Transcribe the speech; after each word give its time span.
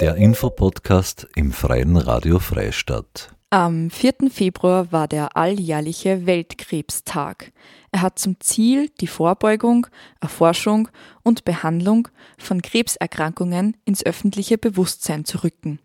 Der 0.00 0.16
Infopodcast 0.16 1.28
im 1.36 1.52
Freien 1.52 1.96
Radio 1.96 2.38
Freistadt. 2.38 3.34
Am 3.50 3.90
4. 3.90 4.14
Februar 4.30 4.90
war 4.90 5.06
der 5.06 5.36
alljährliche 5.36 6.26
Weltkrebstag. 6.26 7.52
Er 7.92 8.02
hat 8.02 8.18
zum 8.18 8.40
Ziel, 8.40 8.90
die 9.00 9.06
Vorbeugung, 9.06 9.86
Erforschung 10.20 10.88
und 11.22 11.44
Behandlung 11.44 12.08
von 12.38 12.62
Krebserkrankungen 12.62 13.76
ins 13.84 14.04
öffentliche 14.04 14.58
Bewusstsein 14.58 15.24
zu 15.24 15.44
rücken. 15.44 15.78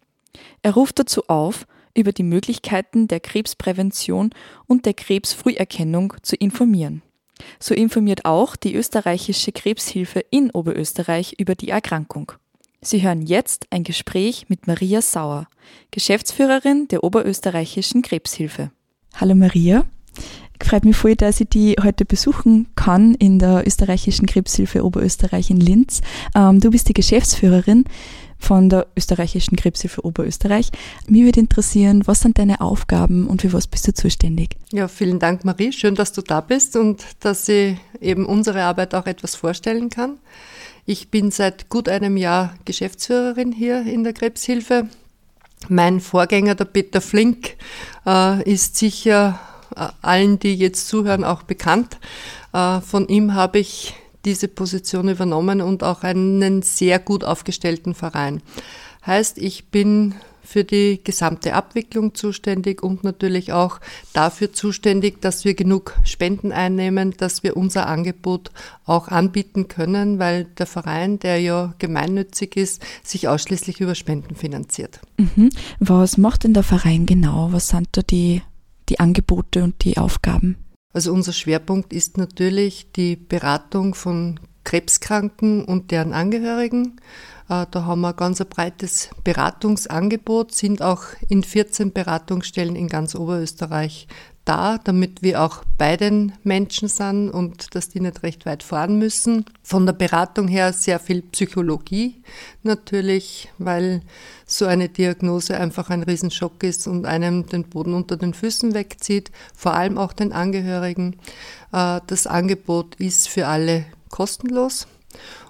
Er 0.61 0.73
ruft 0.73 0.99
dazu 0.99 1.23
auf, 1.27 1.67
über 1.93 2.11
die 2.11 2.23
Möglichkeiten 2.23 3.07
der 3.07 3.19
Krebsprävention 3.19 4.31
und 4.65 4.85
der 4.85 4.93
Krebsfrüherkennung 4.93 6.13
zu 6.21 6.35
informieren. 6.35 7.01
So 7.59 7.75
informiert 7.75 8.25
auch 8.25 8.55
die 8.55 8.75
österreichische 8.75 9.51
Krebshilfe 9.51 10.21
in 10.31 10.49
Oberösterreich 10.51 11.35
über 11.37 11.55
die 11.55 11.69
Erkrankung. 11.69 12.31
Sie 12.87 13.03
hören 13.03 13.21
jetzt 13.21 13.67
ein 13.69 13.83
Gespräch 13.83 14.45
mit 14.47 14.65
Maria 14.65 15.01
Sauer, 15.01 15.47
Geschäftsführerin 15.91 16.87
der 16.87 17.03
Oberösterreichischen 17.03 18.01
Krebshilfe. 18.01 18.71
Hallo 19.13 19.35
Maria. 19.35 19.83
Freut 20.63 20.85
mich 20.85 20.95
voll, 20.95 21.17
dass 21.17 21.41
ich 21.41 21.49
die 21.49 21.75
heute 21.83 22.05
besuchen 22.05 22.69
kann 22.75 23.13
in 23.15 23.39
der 23.39 23.67
österreichischen 23.67 24.25
Krebshilfe 24.25 24.85
Oberösterreich 24.85 25.49
in 25.49 25.59
Linz. 25.59 25.99
Ähm, 26.33 26.61
du 26.61 26.71
bist 26.71 26.87
die 26.87 26.93
Geschäftsführerin 26.93 27.83
von 28.39 28.69
der 28.69 28.87
österreichischen 28.95 29.57
Krebshilfe 29.57 30.05
Oberösterreich. 30.05 30.69
Mich 31.09 31.23
würde 31.23 31.41
interessieren, 31.41 32.03
was 32.05 32.21
sind 32.21 32.37
deine 32.37 32.61
Aufgaben 32.61 33.27
und 33.27 33.41
für 33.41 33.51
was 33.51 33.67
bist 33.67 33.85
du 33.89 33.93
zuständig? 33.93 34.55
Ja, 34.71 34.87
vielen 34.87 35.19
Dank, 35.19 35.43
Marie. 35.43 35.73
Schön, 35.73 35.95
dass 35.95 36.13
du 36.13 36.21
da 36.21 36.39
bist 36.39 36.77
und 36.77 37.03
dass 37.19 37.49
ich 37.49 37.75
eben 37.99 38.25
unsere 38.25 38.63
Arbeit 38.63 38.95
auch 38.95 39.07
etwas 39.07 39.35
vorstellen 39.35 39.89
kann. 39.89 40.19
Ich 40.89 41.11
bin 41.11 41.31
seit 41.31 41.67
gut 41.67 41.89
einem 41.89 42.15
Jahr 42.15 42.55
Geschäftsführerin 42.63 43.51
hier 43.51 43.81
in 43.81 44.05
der 44.05 44.13
Krebshilfe. 44.13 44.87
Mein 45.67 45.99
Vorgänger, 45.99 46.55
der 46.55 46.63
Peter 46.63 47.01
Flink, 47.01 47.57
äh, 48.05 48.41
ist 48.49 48.77
sicher 48.77 49.37
äh, 49.75 49.89
allen, 50.01 50.39
die 50.39 50.55
jetzt 50.55 50.87
zuhören, 50.87 51.25
auch 51.25 51.43
bekannt. 51.43 51.97
Äh, 52.53 52.79
von 52.79 53.09
ihm 53.09 53.33
habe 53.33 53.59
ich 53.59 53.95
diese 54.23 54.47
Position 54.47 55.09
übernommen 55.09 55.59
und 55.59 55.83
auch 55.83 56.03
einen 56.03 56.61
sehr 56.61 56.99
gut 56.99 57.25
aufgestellten 57.25 57.93
Verein. 57.93 58.41
Heißt, 59.05 59.39
ich 59.39 59.67
bin 59.67 60.15
für 60.47 60.63
die 60.63 61.01
gesamte 61.03 61.53
Abwicklung 61.53 62.15
zuständig 62.15 62.81
und 62.81 63.03
natürlich 63.03 63.51
auch 63.51 63.81
dafür 64.13 64.53
zuständig, 64.53 65.21
dass 65.21 65.43
wir 65.43 65.55
genug 65.55 65.93
Spenden 66.05 66.53
einnehmen, 66.53 67.13
dass 67.17 67.43
wir 67.43 67.57
unser 67.57 67.87
Angebot 67.87 68.51
auch 68.85 69.09
anbieten 69.09 69.67
können, 69.67 70.19
weil 70.19 70.45
der 70.45 70.65
Verein, 70.65 71.19
der 71.19 71.39
ja 71.41 71.73
gemeinnützig 71.79 72.55
ist, 72.55 72.81
sich 73.03 73.27
ausschließlich 73.27 73.81
über 73.81 73.93
Spenden 73.93 74.35
finanziert. 74.35 75.01
Mhm. 75.17 75.49
Was 75.79 76.17
macht 76.17 76.45
denn 76.45 76.53
der 76.53 76.63
Verein 76.63 77.05
genau? 77.05 77.49
Was 77.51 77.67
sind 77.67 77.89
da 77.91 78.01
die, 78.01 78.41
die 78.87 79.01
Angebote 79.01 79.65
und 79.65 79.83
die 79.83 79.97
Aufgaben? 79.97 80.55
Also 80.93 81.11
unser 81.11 81.33
Schwerpunkt 81.33 81.91
ist 81.91 82.17
natürlich 82.17 82.93
die 82.95 83.17
Beratung 83.17 83.95
von 83.95 84.39
Krebskranken 84.63 85.65
und 85.65 85.91
deren 85.91 86.13
Angehörigen. 86.13 86.99
Äh, 87.49 87.65
da 87.71 87.85
haben 87.85 88.01
wir 88.01 88.09
ein 88.09 88.15
ganz 88.15 88.43
breites 88.43 89.09
Beratungsangebot, 89.23 90.53
sind 90.53 90.81
auch 90.81 91.03
in 91.29 91.43
14 91.43 91.93
Beratungsstellen 91.93 92.75
in 92.75 92.87
ganz 92.87 93.15
Oberösterreich 93.15 94.07
da, 94.47 94.77
damit 94.77 95.21
wir 95.21 95.43
auch 95.43 95.63
bei 95.77 95.97
den 95.97 96.31
Menschen 96.43 96.87
sind 96.87 97.29
und 97.29 97.75
dass 97.75 97.89
die 97.89 97.99
nicht 97.99 98.23
recht 98.23 98.45
weit 98.45 98.63
fahren 98.63 98.97
müssen. 98.97 99.43
Von 99.61 99.85
der 99.85 99.93
Beratung 99.93 100.47
her 100.47 100.71
sehr 100.71 100.99
viel 100.99 101.21
Psychologie 101.21 102.21
natürlich, 102.63 103.49
weil 103.57 104.01
so 104.45 104.65
eine 104.65 104.87
Diagnose 104.87 105.57
einfach 105.57 105.89
ein 105.89 106.03
Riesenschock 106.03 106.63
ist 106.63 106.87
und 106.87 107.05
einem 107.05 107.45
den 107.45 107.65
Boden 107.65 107.93
unter 107.93 108.15
den 108.15 108.33
Füßen 108.33 108.73
wegzieht, 108.73 109.31
vor 109.53 109.73
allem 109.73 109.97
auch 109.97 110.13
den 110.13 110.31
Angehörigen. 110.31 111.17
Äh, 111.73 111.99
das 112.07 112.25
Angebot 112.25 112.95
ist 112.95 113.27
für 113.27 113.47
alle 113.47 113.85
kostenlos 114.09 114.87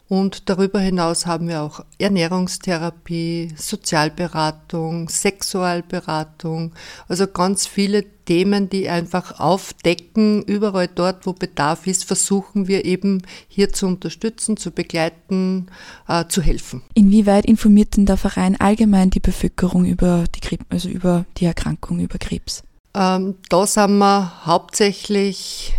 und 0.10 0.50
darüber 0.50 0.80
hinaus 0.80 1.26
haben 1.26 1.50
wir 1.50 1.62
auch 1.62 1.84
Ernährungstherapie, 2.00 3.54
Sozialberatung, 3.58 5.10
Sexualberatung, 5.10 6.74
also 7.08 7.28
ganz 7.28 7.68
viele 7.68 8.06
Themen, 8.26 8.70
die 8.70 8.90
einfach 8.90 9.40
aufdecken. 9.40 10.44
Überall 10.44 10.88
dort, 10.88 11.26
wo 11.26 11.34
Bedarf 11.34 11.88
ist, 11.88 12.06
versuchen 12.06 12.68
wir 12.68 12.86
eben 12.86 13.24
hier 13.48 13.74
zu 13.74 13.88
unterstützen, 13.88 14.56
zu 14.56 14.72
begleiten, 14.72 15.68
äh, 16.08 16.26
zu 16.28 16.42
helfen. 16.42 16.84
Inwieweit 16.94 17.46
informiert 17.46 17.98
denn 17.98 18.06
der 18.06 18.18
Verein 18.18 18.60
allgemein 18.60 19.10
die 19.10 19.20
Bevölkerung 19.20 19.86
über 19.86 20.26
die, 20.36 20.40
Krebs, 20.40 20.66
also 20.70 20.90
über 20.90 21.26
die 21.38 21.46
Erkrankung, 21.46 22.00
über 22.00 22.18
Krebs? 22.18 22.64
Ähm, 22.94 23.36
da 23.50 23.68
sind 23.68 23.98
wir 23.98 24.46
hauptsächlich 24.46 25.74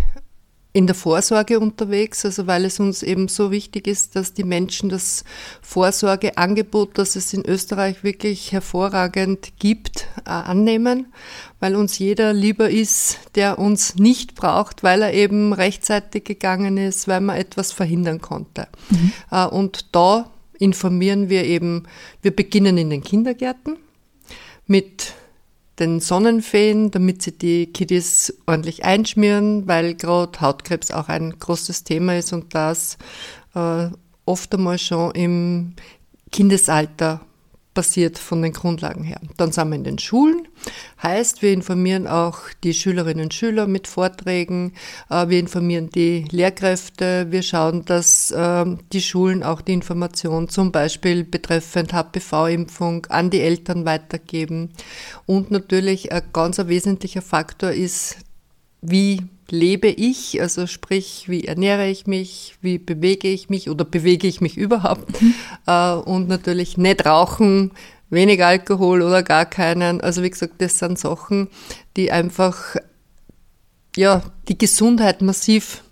in 0.73 0.87
der 0.87 0.95
Vorsorge 0.95 1.59
unterwegs, 1.59 2.25
also 2.25 2.47
weil 2.47 2.65
es 2.65 2.79
uns 2.79 3.03
eben 3.03 3.29
so 3.29 3.51
wichtig 3.51 3.87
ist, 3.87 4.15
dass 4.17 4.35
die 4.35 4.45
Menschen 4.45 4.91
das 4.91 5.25
Vorsorgeangebot, 5.63 6.99
das 6.99 7.17
es 7.17 7.33
in 7.33 7.45
Österreich 7.45 8.05
wirklich 8.05 8.53
hervorragend 8.53 9.55
gibt, 9.59 10.07
äh, 10.27 10.31
annehmen, 10.31 11.13
weil 11.59 11.75
uns 11.75 11.99
jeder 11.99 12.35
lieber 12.35 12.69
ist, 12.69 13.19
der 13.35 13.59
uns 13.59 13.97
nicht 13.97 14.35
braucht, 14.35 14.83
weil 14.83 15.01
er 15.01 15.15
eben 15.15 15.55
rechtzeitig 15.55 16.25
gegangen 16.25 16.77
ist, 16.77 17.09
weil 17.09 17.23
man 17.23 17.37
etwas 17.37 17.73
verhindern 17.73 18.21
konnte. 18.21 18.69
Mhm. 18.91 19.13
Äh, 19.31 19.47
und 19.47 19.87
da 19.93 20.31
informieren 20.59 21.31
wir 21.31 21.45
eben, 21.45 21.85
wir 22.21 22.35
beginnen 22.35 22.77
in 22.77 22.91
den 22.91 23.03
Kindergärten 23.03 23.79
mit 24.67 25.15
den 25.81 26.01
Sonnenfeen, 26.01 26.91
damit 26.91 27.23
sie 27.23 27.33
die 27.33 27.67
Kiddies 27.67 28.35
ordentlich 28.47 28.85
einschmieren, 28.85 29.67
weil 29.67 29.95
gerade 29.95 30.41
Hautkrebs 30.41 30.91
auch 30.91 31.09
ein 31.09 31.39
großes 31.39 31.85
Thema 31.85 32.19
ist 32.19 32.33
und 32.33 32.55
das 32.55 32.99
äh, 33.55 33.89
oft 34.25 34.55
einmal 34.55 34.79
schon 34.79 35.13
im 35.13 35.75
Kindesalter 36.31 37.21
passiert 37.79 38.19
von 38.19 38.43
den 38.43 38.53
Grundlagen 38.53 39.05
her. 39.05 39.21
Dann 39.37 39.53
sind 39.53 39.69
wir 39.69 39.77
in 39.77 39.85
den 39.85 40.01
Schulen. 40.01 40.49
Heißt, 41.01 41.43
wir 41.43 41.53
informieren 41.53 42.09
auch 42.09 42.41
die 42.65 42.75
Schülerinnen 42.75 43.27
und 43.27 43.35
Schüler 43.35 43.69
mit 43.69 43.87
Vorträgen, 43.87 44.73
äh, 45.11 45.29
wir 45.29 45.39
informieren 45.39 45.89
die 45.89 46.25
Lehrkräfte, 46.29 47.29
wir 47.31 47.43
schauen, 47.43 47.85
dass 47.85 48.35
ähm, 48.37 48.81
die 48.93 49.01
Schulen 49.01 49.45
auch 49.45 49.61
die 49.61 49.75
Information 49.75 50.49
zum 50.49 50.73
Beispiel 50.73 51.23
betreffend 51.23 51.93
HPV-Impfung 51.93 53.07
an 53.11 53.31
die 53.31 53.43
Eltern 53.43 53.85
weitergeben. 53.85 54.71
Und 55.25 55.53
natürlich 55.53 56.11
ein 56.11 56.23
ganz 56.33 56.59
wesentlicher 56.59 57.23
Faktor 57.23 57.71
ist, 57.71 58.17
wie 58.91 59.23
lebe 59.51 59.89
ich, 59.89 60.41
also 60.41 60.67
sprich, 60.67 61.25
wie 61.29 61.45
ernähre 61.45 61.89
ich 61.89 62.07
mich, 62.07 62.57
wie 62.61 62.79
bewege 62.79 63.29
ich 63.29 63.49
mich 63.49 63.71
oder 63.71 63.85
bewege 63.85 64.27
ich 64.27 64.41
mich 64.41 64.57
überhaupt 64.57 65.21
mhm. 65.23 65.35
äh, 65.67 65.93
und 65.93 66.29
natürlich 66.29 66.77
nicht 66.77 67.07
rauchen, 67.07 67.73
wenig 68.11 68.45
Alkohol 68.45 69.03
oder 69.03 69.23
gar 69.23 69.47
keinen. 69.47 70.01
Also 70.01 70.23
wie 70.23 70.31
gesagt, 70.31 70.55
das 70.59 70.79
sind 70.79 70.99
Sachen, 70.99 71.49
die 71.97 72.13
einfach 72.13 72.77
ja 73.97 74.23
die 74.49 74.59
Gesundheit 74.59 75.23
massiv 75.23 75.83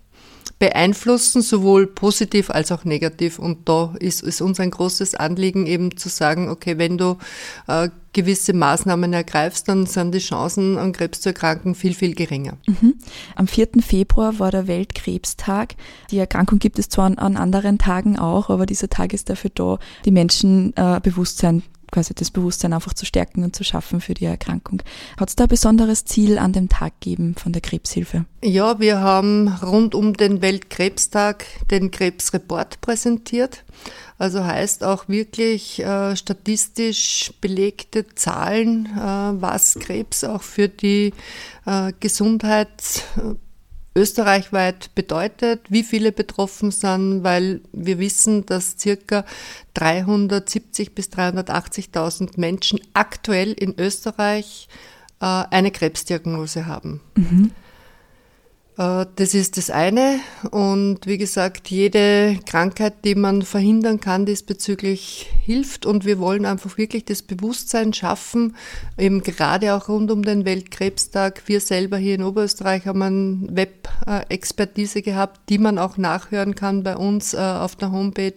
beeinflussen, 0.59 1.43
sowohl 1.43 1.87
positiv 1.87 2.51
als 2.51 2.73
auch 2.73 2.85
negativ. 2.85 3.39
Und 3.39 3.69
da 3.69 3.95
ist, 4.01 4.23
ist 4.23 4.41
uns 4.41 4.59
ein 4.59 4.71
großes 4.71 5.15
Anliegen 5.15 5.67
eben 5.67 5.97
zu 5.97 6.09
sagen, 6.09 6.49
okay, 6.49 6.79
wenn 6.79 6.97
du 6.97 7.19
äh, 7.67 7.91
gewisse 8.15 8.55
Maßnahmen 8.55 9.13
ergreifst, 9.13 9.69
dann 9.69 9.85
sind 9.85 10.15
die 10.15 10.21
Chancen, 10.21 10.79
an 10.79 10.93
Krebs 10.93 11.21
zu 11.21 11.29
erkranken, 11.29 11.75
viel, 11.75 11.93
viel 11.93 12.15
geringer. 12.15 12.57
Mhm. 12.67 12.95
Am 13.35 13.47
4. 13.47 13.69
Februar 13.81 14.39
war 14.39 14.51
der 14.51 14.67
Weltkrebstag. 14.67 15.75
Die 16.11 16.19
Erkrankung 16.19 16.59
gibt 16.59 16.79
es 16.79 16.89
zwar 16.89 17.05
an, 17.05 17.19
an 17.19 17.37
anderen 17.37 17.77
Tagen 17.77 18.19
auch, 18.19 18.49
aber 18.49 18.65
dieser 18.65 18.89
Tag 18.89 19.13
ist 19.13 19.29
dafür 19.29 19.51
da, 19.55 19.79
die 20.07 20.11
Menschen 20.11 20.75
äh, 20.77 21.01
Bewusstsein 21.03 21.63
quasi 21.93 22.15
das 22.15 22.31
Bewusstsein 22.31 22.73
einfach 22.73 22.95
zu 22.95 23.07
stärken 23.07 23.45
und 23.45 23.55
zu 23.55 23.65
schaffen 23.65 24.01
für 24.01 24.15
die 24.15 24.25
Erkrankung. 24.25 24.83
Hat 25.19 25.29
es 25.29 25.37
da 25.37 25.45
ein 25.45 25.49
besonderes 25.49 26.05
Ziel 26.05 26.39
an 26.39 26.53
dem 26.53 26.69
Tag 26.69 27.01
gegeben 27.01 27.35
von 27.37 27.53
der 27.53 27.63
Krebshilfe? 27.63 28.25
Ja, 28.43 28.79
wir 28.81 29.01
haben 29.01 29.49
rund 29.49 29.95
um 29.95 30.15
den 30.15 30.43
Weltkrebstag 30.43 31.45
den 31.71 31.91
Krebsreport 31.91 32.81
präsentiert. 32.81 33.65
Also 34.19 34.45
heißt 34.45 34.83
auch 34.83 35.09
wirklich 35.09 35.81
äh, 35.81 36.17
statistisch 36.17 37.33
belegte 37.41 38.07
Zahlen, 38.15 38.87
äh, 38.87 38.99
was 38.99 39.75
Krebs 39.75 40.25
auch 40.25 40.43
für 40.43 40.69
die 40.69 41.13
äh, 41.67 41.93
Gesundheit 42.01 43.05
österreichweit 43.97 44.95
bedeutet, 44.95 45.63
wie 45.69 45.83
viele 45.83 46.13
betroffen 46.13 46.71
sind, 46.71 47.25
weil 47.25 47.63
wir 47.73 47.99
wissen, 47.99 48.47
dass 48.47 48.77
circa 48.79 49.25
370 49.75 50.95
bis 50.95 51.09
380.000 51.09 52.39
Menschen 52.39 52.79
aktuell 52.93 53.53
in 53.53 53.75
Österreich 53.79 54.69
äh, 55.21 55.25
eine 55.25 55.71
Krebsdiagnose 55.71 56.67
haben. 56.67 57.01
Mhm. 57.17 57.51
Äh, 58.79 59.07
das 59.17 59.35
ist 59.35 59.57
das 59.57 59.71
eine. 59.71 60.21
Und 60.51 61.07
wie 61.07 61.19
gesagt, 61.19 61.71
jede 61.71 62.39
Krankheit, 62.47 63.05
die 63.05 63.15
man 63.15 63.43
verhindern 63.43 64.01
kann, 64.01 64.27
diesbezüglich 64.27 65.31
hilft. 65.43 65.87
Und 65.87 66.05
wir 66.05 66.19
wollen 66.19 66.45
einfach 66.45 66.77
wirklich 66.79 67.05
das 67.05 67.23
Bewusstsein 67.23 67.93
schaffen, 67.93 68.57
eben 68.99 69.23
gerade 69.23 69.75
auch 69.75 69.89
rund 69.89 70.11
um 70.11 70.23
den 70.23 70.45
Weltkrebstag. 70.45 71.43
Wir 71.47 71.61
selber 71.61 71.97
hier 71.97 72.17
in 72.17 72.23
Oberösterreich 72.23 72.87
haben 72.87 73.03
eine 73.03 73.57
Web-Expertise 73.57 75.03
gehabt, 75.03 75.49
die 75.49 75.59
man 75.59 75.79
auch 75.79 75.97
nachhören 75.97 76.55
kann 76.55 76.83
bei 76.83 76.97
uns 76.97 77.35
äh, 77.35 77.39
auf 77.39 77.77
der 77.77 77.93
Homepage 77.93 78.35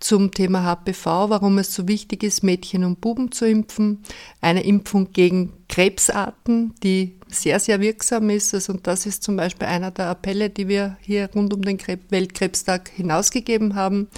zum 0.00 0.32
Thema 0.32 0.64
HPV, 0.64 1.30
warum 1.30 1.58
es 1.58 1.74
so 1.74 1.88
wichtig 1.88 2.22
ist, 2.22 2.42
Mädchen 2.42 2.84
und 2.84 3.00
Buben 3.00 3.32
zu 3.32 3.46
impfen. 3.46 4.02
Eine 4.40 4.64
Impfung 4.64 5.12
gegen 5.12 5.57
Krebsarten, 5.68 6.74
die 6.82 7.14
sehr, 7.28 7.60
sehr 7.60 7.80
wirksam 7.80 8.30
ist. 8.30 8.54
Also, 8.54 8.72
und 8.72 8.86
das 8.86 9.06
ist 9.06 9.22
zum 9.22 9.36
Beispiel 9.36 9.68
einer 9.68 9.90
der 9.90 10.08
Appelle, 10.08 10.50
die 10.50 10.66
wir 10.68 10.96
hier 11.00 11.28
rund 11.34 11.52
um 11.52 11.62
den 11.62 11.78
Weltkrebstag 12.08 12.88
hinausgegeben 12.88 13.74
haben. 13.74 14.08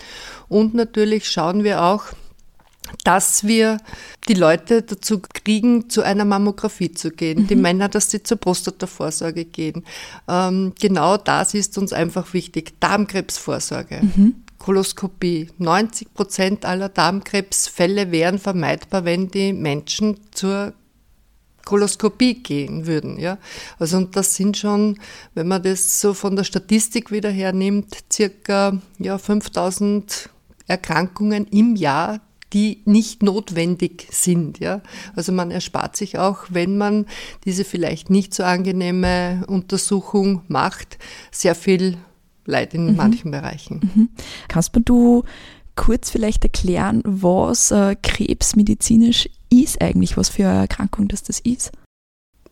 Und 0.49 0.75
natürlich 0.75 1.29
schauen 1.29 1.65
wir 1.65 1.83
auch, 1.83 2.05
dass 3.05 3.45
wir 3.45 3.79
die 4.29 4.35
Leute 4.35 4.83
dazu 4.83 5.21
kriegen, 5.21 5.91
zu 5.91 6.03
einer 6.03 6.25
Mammographie 6.25 6.93
zu 6.93 7.11
gehen, 7.11 7.43
mhm. 7.43 7.47
die 7.47 7.57
Männer, 7.57 7.89
dass 7.89 8.11
sie 8.11 8.23
zur 8.23 8.39
Prostatavorsorge 8.39 9.45
gehen. 9.45 9.85
Ähm, 10.29 10.73
genau 10.81 11.17
das 11.17 11.55
ist 11.55 11.79
uns 11.79 11.93
einfach 11.93 12.33
wichtig. 12.33 12.81
Darmkrebsvorsorge. 12.81 14.01
Mhm. 14.03 14.35
Koloskopie. 14.59 15.49
90 15.59 16.15
Prozent 16.15 16.65
aller 16.65 16.89
Darmkrebsfälle 16.89 18.13
wären 18.13 18.39
vermeidbar, 18.39 19.05
wenn 19.05 19.29
die 19.29 19.53
Menschen 19.53 20.19
zur 20.33 20.75
Koloskopie 21.71 22.43
gehen 22.43 22.89
würden. 22.89 23.17
Ja? 23.17 23.39
Also 23.79 23.97
und 23.97 24.17
das 24.17 24.35
sind 24.35 24.57
schon, 24.57 24.99
wenn 25.35 25.47
man 25.47 25.63
das 25.63 26.01
so 26.01 26.15
von 26.15 26.35
der 26.35 26.43
Statistik 26.43 27.13
wieder 27.13 27.31
hernimmt, 27.31 27.97
circa 28.13 28.81
ja, 28.99 29.19
5000 29.19 30.31
Erkrankungen 30.67 31.47
im 31.47 31.77
Jahr, 31.77 32.21
die 32.53 32.83
nicht 32.87 33.23
notwendig 33.23 34.09
sind. 34.11 34.59
Ja? 34.59 34.81
Also 35.15 35.31
man 35.31 35.53
erspart 35.53 35.97
sich 35.97 36.19
auch, 36.19 36.39
wenn 36.49 36.77
man 36.77 37.07
diese 37.45 37.65
vielleicht 37.65 38.11
nicht 38.11 38.35
so 38.35 38.43
angenehme 38.43 39.45
Untersuchung 39.47 40.43
macht, 40.49 40.99
sehr 41.31 41.55
viel 41.55 41.99
Leid 42.47 42.75
in 42.75 42.87
mhm. 42.87 42.97
manchen 42.97 43.31
Bereichen. 43.31 43.93
Mhm. 43.95 44.09
Kasper, 44.49 44.81
du 44.81 45.23
kurz 45.77 46.11
vielleicht 46.11 46.43
erklären, 46.43 47.01
was 47.05 47.71
äh, 47.71 47.95
Krebs 48.03 48.57
medizinisch 48.57 49.29
ist 49.51 49.81
eigentlich, 49.83 50.17
was 50.17 50.29
für 50.29 50.49
eine 50.49 50.61
Erkrankung 50.61 51.09
das, 51.09 51.23
das 51.23 51.41
ist? 51.41 51.73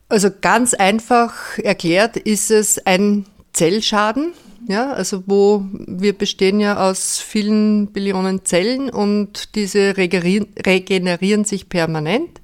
Also 0.08 0.30
ganz 0.40 0.74
einfach 0.74 1.58
erklärt 1.58 2.16
ist 2.16 2.50
es 2.50 2.78
ein 2.86 3.26
Zellschaden, 3.52 4.32
ja, 4.66 4.92
also 4.92 5.22
wo 5.26 5.64
wir 5.72 6.16
bestehen 6.16 6.60
ja 6.60 6.88
aus 6.88 7.18
vielen 7.18 7.88
Billionen 7.88 8.44
Zellen 8.44 8.90
und 8.90 9.54
diese 9.54 9.96
regenerieren 9.96 11.44
sich 11.44 11.68
permanent. 11.68 12.40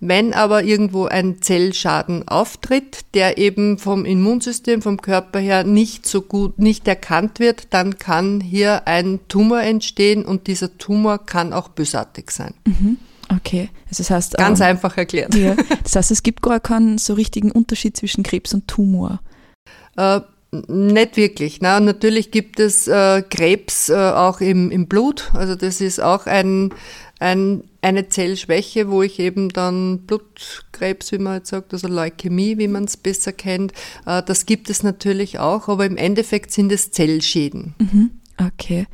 Wenn 0.00 0.34
aber 0.34 0.64
irgendwo 0.64 1.06
ein 1.06 1.40
Zellschaden 1.40 2.28
auftritt, 2.28 3.06
der 3.14 3.38
eben 3.38 3.78
vom 3.78 4.04
Immunsystem, 4.04 4.82
vom 4.82 5.00
Körper 5.00 5.38
her 5.38 5.64
nicht 5.64 6.06
so 6.06 6.22
gut, 6.22 6.58
nicht 6.58 6.86
erkannt 6.86 7.40
wird, 7.40 7.72
dann 7.72 7.98
kann 7.98 8.40
hier 8.40 8.86
ein 8.86 9.20
Tumor 9.28 9.62
entstehen 9.62 10.24
und 10.24 10.46
dieser 10.46 10.76
Tumor 10.78 11.24
kann 11.24 11.52
auch 11.52 11.68
bösartig 11.68 12.30
sein. 12.30 12.54
Mhm. 12.66 12.98
Okay, 13.28 13.70
also 13.88 14.02
das 14.02 14.10
heißt. 14.10 14.36
Ganz 14.36 14.60
ähm, 14.60 14.66
einfach 14.66 14.96
erklärt. 14.96 15.34
Ja, 15.34 15.56
das 15.82 15.96
heißt, 15.96 16.10
es 16.10 16.22
gibt 16.22 16.42
gar 16.42 16.60
keinen 16.60 16.98
so 16.98 17.14
richtigen 17.14 17.50
Unterschied 17.50 17.96
zwischen 17.96 18.22
Krebs 18.22 18.54
und 18.54 18.68
Tumor. 18.68 19.20
Äh, 19.96 20.20
nicht 20.68 21.16
wirklich. 21.16 21.60
Na, 21.60 21.80
natürlich 21.80 22.30
gibt 22.30 22.60
es 22.60 22.86
äh, 22.86 23.22
Krebs 23.22 23.88
äh, 23.88 23.94
auch 23.94 24.40
im, 24.40 24.70
im 24.70 24.86
Blut. 24.86 25.30
Also 25.34 25.56
das 25.56 25.80
ist 25.80 26.00
auch 26.00 26.26
ein, 26.26 26.72
ein, 27.18 27.64
eine 27.82 28.08
Zellschwäche, 28.08 28.88
wo 28.88 29.02
ich 29.02 29.18
eben 29.18 29.48
dann 29.48 30.06
Blutkrebs, 30.06 31.12
wie 31.12 31.18
man 31.18 31.38
jetzt 31.38 31.50
sagt, 31.50 31.72
also 31.72 31.88
Leukämie, 31.88 32.58
wie 32.58 32.68
man 32.68 32.84
es 32.84 32.96
besser 32.96 33.32
kennt. 33.32 33.72
Äh, 34.06 34.22
das 34.22 34.46
gibt 34.46 34.70
es 34.70 34.82
natürlich 34.82 35.38
auch, 35.38 35.68
aber 35.68 35.86
im 35.86 35.96
Endeffekt 35.96 36.52
sind 36.52 36.70
es 36.70 36.90
Zellschäden. 36.92 37.74
Mhm. 37.78 38.10
Okay. 38.38 38.86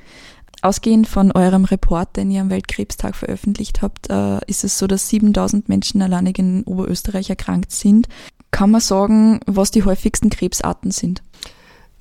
Ausgehend 0.63 1.09
von 1.09 1.33
eurem 1.33 1.65
Report, 1.65 2.17
den 2.17 2.31
ihr 2.31 2.43
am 2.43 2.51
Weltkrebstag 2.51 3.17
veröffentlicht 3.17 3.81
habt, 3.81 4.11
äh, 4.11 4.39
ist 4.47 4.65
es 4.65 4.79
so, 4.79 4.87
dass 4.87 5.09
7000 5.09 5.69
Menschen 5.69 6.03
alleinig 6.03 6.39
in 6.39 6.65
Oberösterreich 6.65 7.31
erkrankt 7.31 7.73
sind. 7.73 8.09
Kann 8.51 8.71
man 8.71 8.81
sagen, 8.81 9.41
was 9.47 9.71
die 9.71 9.85
häufigsten 9.85 10.29
Krebsarten 10.29 10.91
sind? 10.91 11.23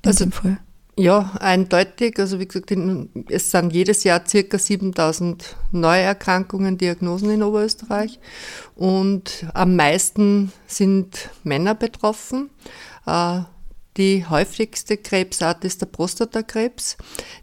In 0.02 0.08
also, 0.08 0.24
dem 0.24 0.32
Fall? 0.32 0.58
Ja, 0.98 1.32
eindeutig. 1.40 2.18
Also 2.18 2.38
wie 2.38 2.46
gesagt, 2.46 2.74
es 3.30 3.50
sind 3.50 3.72
jedes 3.72 4.04
Jahr 4.04 4.22
circa 4.26 4.58
7000 4.58 5.56
Neuerkrankungen, 5.72 6.76
Diagnosen 6.76 7.30
in 7.30 7.42
Oberösterreich. 7.42 8.18
Und 8.74 9.46
am 9.54 9.76
meisten 9.76 10.52
sind 10.66 11.30
Männer 11.44 11.74
betroffen. 11.74 12.50
Die 14.00 14.24
häufigste 14.26 14.96
Krebsart 14.96 15.62
ist 15.62 15.82
der 15.82 15.86
Prostatakrebs, 15.86 16.96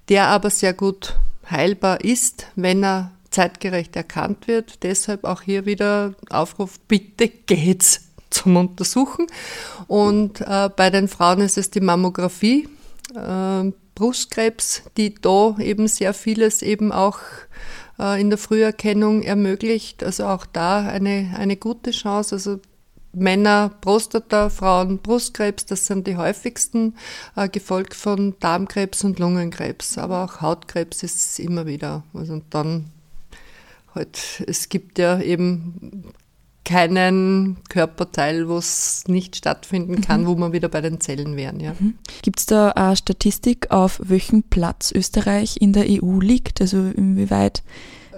der 0.09 0.29
aber 0.29 0.49
sehr 0.49 0.73
gut 0.73 1.15
heilbar 1.51 2.03
ist, 2.03 2.47
wenn 2.55 2.83
er 2.83 3.11
zeitgerecht 3.29 3.95
erkannt 3.95 4.47
wird. 4.47 4.81
Deshalb 4.81 5.23
auch 5.23 5.43
hier 5.43 5.67
wieder 5.67 6.15
Aufruf, 6.31 6.79
bitte 6.87 7.27
geht's 7.27 8.07
zum 8.31 8.55
Untersuchen. 8.55 9.27
Und 9.85 10.41
äh, 10.41 10.71
bei 10.75 10.89
den 10.89 11.07
Frauen 11.07 11.41
ist 11.41 11.59
es 11.59 11.69
die 11.69 11.79
Mammographie, 11.79 12.67
äh, 13.13 13.71
Brustkrebs, 13.93 14.81
die 14.97 15.13
da 15.13 15.57
eben 15.59 15.87
sehr 15.87 16.15
vieles 16.15 16.63
eben 16.63 16.91
auch 16.91 17.19
äh, 17.99 18.19
in 18.19 18.31
der 18.31 18.39
Früherkennung 18.39 19.21
ermöglicht. 19.21 20.03
Also 20.03 20.25
auch 20.25 20.47
da 20.47 20.79
eine, 20.79 21.35
eine 21.37 21.55
gute 21.55 21.91
Chance. 21.91 22.33
Also 22.33 22.59
Männer 23.17 23.71
Prostata, 23.81 24.49
Frauen 24.49 24.99
Brustkrebs, 24.99 25.65
das 25.65 25.85
sind 25.85 26.07
die 26.07 26.17
häufigsten, 26.17 26.95
äh, 27.35 27.49
gefolgt 27.49 27.93
von 27.93 28.35
Darmkrebs 28.39 29.03
und 29.03 29.19
Lungenkrebs. 29.19 29.97
Aber 29.97 30.23
auch 30.23 30.41
Hautkrebs 30.41 31.03
ist 31.03 31.39
immer 31.39 31.65
wieder. 31.65 32.03
Also 32.13 32.33
und 32.33 32.45
dann 32.51 32.91
halt, 33.95 34.43
es 34.47 34.69
gibt 34.69 34.99
ja 34.99 35.19
eben 35.19 36.13
keinen 36.67 37.57
Körperteil, 37.69 38.49
wo 38.49 38.57
es 38.57 39.05
nicht 39.07 39.37
stattfinden 39.37 40.01
kann, 40.01 40.23
mhm. 40.23 40.27
wo 40.27 40.35
man 40.35 40.51
wieder 40.51 40.67
bei 40.67 40.81
den 40.81 40.99
Zellen 40.99 41.37
wären. 41.37 41.61
Ja. 41.61 41.73
Mhm. 41.79 41.95
Gibt 42.21 42.39
es 42.39 42.45
da 42.45 42.71
eine 42.71 42.97
Statistik, 42.97 43.71
auf 43.71 44.01
welchem 44.03 44.43
Platz 44.43 44.91
Österreich 44.91 45.57
in 45.61 45.71
der 45.71 45.85
EU 45.87 46.19
liegt? 46.19 46.59
Also 46.59 46.77
inwieweit 46.77 47.63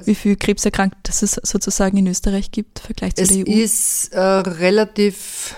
wie 0.06 0.16
viel 0.16 0.36
Krebserkrankte 0.36 1.12
es 1.12 1.20
sozusagen 1.20 1.98
in 1.98 2.08
Österreich 2.08 2.52
gibt 2.52 2.80
im 2.80 2.86
Vergleich 2.86 3.16
zu 3.16 3.24
es 3.24 3.30
der 3.30 3.38
EU? 3.38 3.44
Es 3.48 3.56
ist 3.56 4.14
äh, 4.14 4.20
relativ 4.20 5.56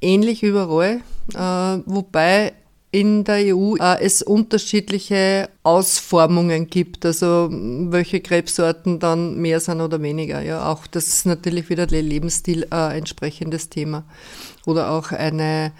ähnlich 0.00 0.42
überall, 0.42 1.00
äh, 1.34 1.82
wobei 1.86 2.52
in 2.92 3.22
der 3.22 3.54
EU 3.54 3.76
äh, 3.76 4.00
es 4.00 4.22
unterschiedliche 4.22 5.48
Ausformungen 5.62 6.66
gibt, 6.68 7.06
also 7.06 7.48
welche 7.50 8.20
Krebssorten 8.20 8.98
dann 8.98 9.36
mehr 9.40 9.60
sind 9.60 9.80
oder 9.80 10.02
weniger. 10.02 10.40
Ja, 10.40 10.66
auch 10.70 10.86
das 10.88 11.06
ist 11.06 11.26
natürlich 11.26 11.68
wieder 11.70 11.86
der 11.86 12.02
Lebensstil 12.02 12.66
äh, 12.72 12.98
entsprechendes 12.98 13.68
Thema. 13.68 14.04
Oder 14.66 14.90
auch 14.90 15.12
eine 15.12 15.72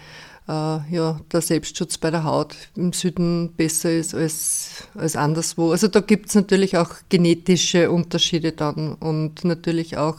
ja, 0.47 1.19
der 1.31 1.41
Selbstschutz 1.41 1.97
bei 1.97 2.11
der 2.11 2.23
Haut 2.23 2.55
im 2.75 2.91
Süden 2.93 3.53
besser 3.55 3.91
ist 3.91 4.13
als, 4.13 4.87
als 4.95 5.15
anderswo. 5.15 5.71
Also 5.71 5.87
da 5.87 6.01
gibt 6.01 6.29
es 6.29 6.35
natürlich 6.35 6.77
auch 6.77 6.89
genetische 7.09 7.89
Unterschiede 7.91 8.51
dann 8.51 8.95
und 8.95 9.45
natürlich 9.45 9.97
auch 9.97 10.17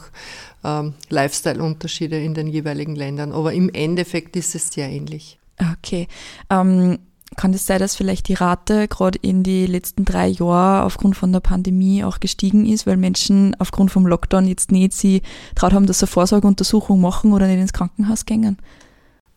ähm, 0.63 0.93
Lifestyle-Unterschiede 1.09 2.23
in 2.23 2.33
den 2.33 2.47
jeweiligen 2.47 2.95
Ländern. 2.95 3.31
Aber 3.31 3.53
im 3.53 3.69
Endeffekt 3.69 4.35
ist 4.35 4.55
es 4.55 4.71
sehr 4.71 4.89
ähnlich. 4.89 5.39
Okay. 5.59 6.07
Ähm, 6.49 6.99
kann 7.35 7.53
es 7.53 7.65
sein, 7.65 7.79
dass 7.79 7.95
vielleicht 7.95 8.27
die 8.27 8.35
Rate 8.35 8.87
gerade 8.87 9.19
in 9.21 9.43
die 9.43 9.65
letzten 9.65 10.05
drei 10.05 10.27
Jahren 10.27 10.83
aufgrund 10.83 11.15
von 11.15 11.31
der 11.31 11.39
Pandemie 11.39 12.03
auch 12.03 12.19
gestiegen 12.19 12.65
ist, 12.65 12.85
weil 12.85 12.97
Menschen 12.97 13.55
aufgrund 13.59 13.91
vom 13.91 14.05
Lockdown 14.05 14.47
jetzt 14.47 14.71
nicht 14.71 14.93
sie 14.93 15.21
traut 15.55 15.73
haben, 15.73 15.87
dass 15.87 15.99
sie 15.99 16.07
Vorsorgeuntersuchung 16.07 17.01
machen 17.01 17.33
oder 17.33 17.47
nicht 17.47 17.59
ins 17.59 17.73
Krankenhaus 17.73 18.25
gehen? 18.25 18.57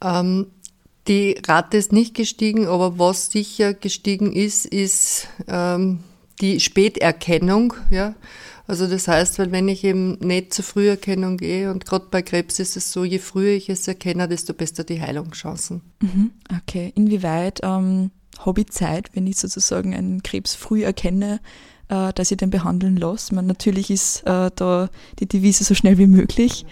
Ähm, 0.02 0.46
die 1.08 1.40
Rate 1.46 1.76
ist 1.76 1.92
nicht 1.92 2.14
gestiegen, 2.14 2.66
aber 2.66 2.98
was 2.98 3.30
sicher 3.30 3.74
gestiegen 3.74 4.32
ist, 4.32 4.66
ist 4.66 5.28
ähm, 5.48 6.00
die 6.40 6.60
Späterkennung. 6.60 7.74
Ja? 7.90 8.14
Also 8.66 8.86
das 8.86 9.06
heißt, 9.06 9.38
weil 9.38 9.52
wenn 9.52 9.68
ich 9.68 9.84
eben 9.84 10.18
nicht 10.18 10.52
zur 10.52 10.64
Früherkennung 10.64 11.36
gehe 11.36 11.70
und 11.70 11.86
gerade 11.86 12.06
bei 12.10 12.22
Krebs 12.22 12.58
ist 12.58 12.76
es 12.76 12.92
so, 12.92 13.04
je 13.04 13.18
früher 13.18 13.52
ich 13.52 13.68
es 13.68 13.86
erkenne, 13.86 14.26
desto 14.26 14.54
besser 14.54 14.82
die 14.82 15.00
Heilungschancen. 15.00 15.82
Mhm, 16.00 16.32
okay, 16.62 16.92
inwieweit 16.96 17.60
ähm, 17.62 18.10
habe 18.38 18.62
ich 18.62 18.70
Zeit, 18.70 19.10
wenn 19.14 19.26
ich 19.26 19.38
sozusagen 19.38 19.94
einen 19.94 20.22
Krebs 20.22 20.56
früh 20.56 20.82
erkenne, 20.84 21.40
äh, 21.88 22.12
dass 22.12 22.32
ich 22.32 22.38
den 22.38 22.50
behandeln 22.50 22.96
lasse? 22.96 23.34
Man, 23.34 23.46
natürlich 23.46 23.90
ist 23.90 24.22
äh, 24.26 24.50
da 24.54 24.90
die 25.20 25.26
Devise 25.26 25.62
so 25.62 25.74
schnell 25.74 25.98
wie 25.98 26.08
möglich. 26.08 26.66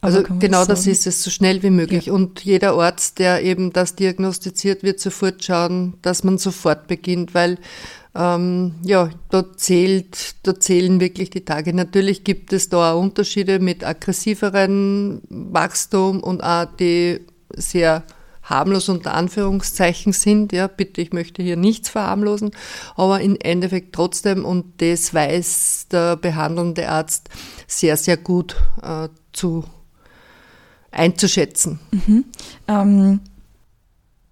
Also 0.00 0.22
genau 0.22 0.58
das, 0.58 0.84
das 0.84 0.86
ist 0.86 1.06
es, 1.06 1.22
so 1.22 1.30
schnell 1.30 1.62
wie 1.62 1.70
möglich. 1.70 2.06
Ja. 2.06 2.12
Und 2.12 2.44
jeder 2.44 2.74
Arzt, 2.74 3.18
der 3.18 3.42
eben 3.42 3.72
das 3.72 3.96
diagnostiziert, 3.96 4.82
wird 4.82 5.00
sofort 5.00 5.42
schauen, 5.42 5.94
dass 6.02 6.22
man 6.22 6.38
sofort 6.38 6.86
beginnt, 6.86 7.34
weil 7.34 7.58
ähm, 8.14 8.74
ja, 8.82 9.10
da 9.30 9.44
zählt, 9.56 10.36
da 10.42 10.58
zählen 10.58 11.00
wirklich 11.00 11.30
die 11.30 11.44
Tage. 11.44 11.74
Natürlich 11.74 12.24
gibt 12.24 12.52
es 12.52 12.68
da 12.68 12.92
auch 12.92 13.00
Unterschiede 13.00 13.58
mit 13.58 13.84
aggressiveren 13.84 15.22
Wachstum 15.28 16.20
und 16.22 16.42
auch 16.42 16.66
die 16.78 17.20
sehr 17.54 18.04
harmlos 18.42 18.88
unter 18.88 19.14
Anführungszeichen 19.14 20.12
sind. 20.12 20.52
Ja, 20.52 20.66
bitte, 20.68 21.00
ich 21.00 21.12
möchte 21.12 21.42
hier 21.42 21.56
nichts 21.56 21.88
verharmlosen, 21.88 22.52
aber 22.94 23.20
im 23.20 23.36
Endeffekt 23.40 23.94
trotzdem, 23.94 24.44
und 24.44 24.80
das 24.80 25.12
weiß 25.12 25.88
der 25.90 26.16
behandelnde 26.16 26.88
Arzt 26.88 27.28
sehr, 27.66 27.96
sehr 27.96 28.16
gut 28.16 28.56
äh, 28.82 29.08
zu 29.32 29.64
einzuschätzen. 30.96 31.78
Mhm. 31.92 32.24
Ähm, 32.68 33.20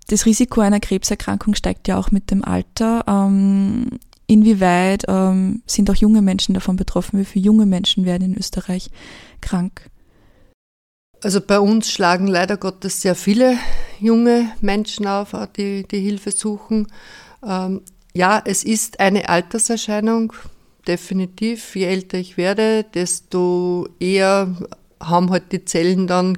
das 0.08 0.26
Risiko 0.26 0.60
einer 0.60 0.80
Krebserkrankung 0.80 1.54
steigt 1.54 1.88
ja 1.88 1.98
auch 1.98 2.10
mit 2.10 2.30
dem 2.30 2.44
Alter. 2.44 3.04
Ähm, 3.06 3.98
inwieweit 4.26 5.04
ähm, 5.08 5.62
sind 5.66 5.90
auch 5.90 5.96
junge 5.96 6.22
Menschen 6.22 6.54
davon 6.54 6.76
betroffen? 6.76 7.18
Wie 7.18 7.24
viele 7.24 7.46
junge 7.46 7.66
Menschen 7.66 8.04
werden 8.04 8.32
in 8.32 8.38
Österreich 8.38 8.90
krank? 9.40 9.88
Also 11.22 11.40
bei 11.40 11.58
uns 11.58 11.90
schlagen 11.90 12.26
leider 12.26 12.58
Gottes 12.58 13.00
sehr 13.00 13.14
viele 13.14 13.56
junge 13.98 14.50
Menschen 14.60 15.06
auf, 15.06 15.34
die, 15.56 15.86
die 15.90 16.00
Hilfe 16.00 16.32
suchen. 16.32 16.88
Ähm, 17.42 17.80
ja, 18.12 18.42
es 18.44 18.62
ist 18.62 19.00
eine 19.00 19.28
Alterserscheinung, 19.28 20.34
definitiv. 20.86 21.74
Je 21.76 21.84
älter 21.84 22.18
ich 22.18 22.36
werde, 22.36 22.84
desto 22.94 23.88
eher 23.98 24.54
haben 25.00 25.30
halt 25.30 25.50
die 25.52 25.64
Zellen 25.64 26.06
dann 26.06 26.36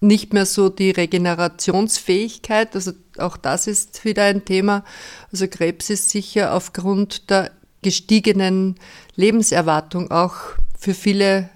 nicht 0.00 0.32
mehr 0.32 0.46
so 0.46 0.70
die 0.70 0.90
Regenerationsfähigkeit. 0.90 2.74
Also 2.74 2.92
auch 3.18 3.36
das 3.36 3.66
ist 3.66 4.04
wieder 4.04 4.24
ein 4.24 4.44
Thema. 4.44 4.84
Also 5.30 5.46
Krebs 5.46 5.90
ist 5.90 6.10
sicher 6.10 6.54
aufgrund 6.54 7.30
der 7.30 7.50
gestiegenen 7.82 8.76
Lebenserwartung 9.14 10.10
auch 10.10 10.34
für 10.78 10.94
viele 10.94 11.50